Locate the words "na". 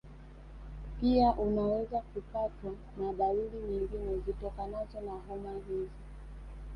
2.97-3.13, 5.01-5.11